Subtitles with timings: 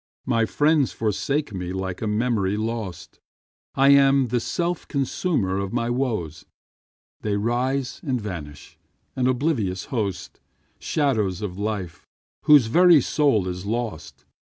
[0.25, 3.19] My friends forsake me like a memory lost.
[3.75, 6.43] I am the self consumer of my woes;
[7.21, 8.79] They rise and vanish,
[9.15, 10.39] an oblivious host,
[10.79, 12.07] Shadows of life,
[12.45, 14.25] whose very soul is lost.